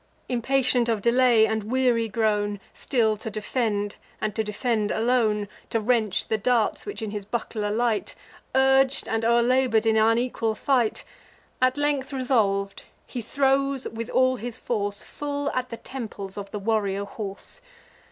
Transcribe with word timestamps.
Impatient 0.27 0.89
of 0.89 1.03
delay, 1.03 1.45
and 1.45 1.65
weary 1.65 2.09
grown, 2.09 2.59
Still 2.73 3.15
to 3.17 3.29
defend, 3.29 3.97
and 4.19 4.33
to 4.33 4.43
defend 4.43 4.89
alone, 4.89 5.47
To 5.69 5.79
wrench 5.79 6.27
the 6.27 6.39
darts 6.39 6.87
which 6.87 7.03
in 7.03 7.11
his 7.11 7.23
buckler 7.23 7.69
light, 7.69 8.15
Urg'd 8.55 9.07
and 9.07 9.23
o'er 9.23 9.43
labour'd 9.43 9.85
in 9.85 9.97
unequal 9.97 10.55
fight; 10.55 11.05
At 11.61 11.77
length 11.77 12.11
resolv'd, 12.13 12.85
he 13.05 13.21
throws 13.21 13.87
with 13.89 14.09
all 14.09 14.37
his 14.37 14.57
force 14.57 15.03
Full 15.03 15.51
at 15.51 15.69
the 15.69 15.77
temples 15.77 16.35
of 16.35 16.49
the 16.49 16.57
warrior 16.57 17.05
horse. 17.05 17.61